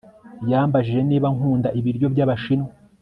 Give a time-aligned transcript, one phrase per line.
[0.51, 2.71] Yambajije niba nkunda ibiryo byAbashinwa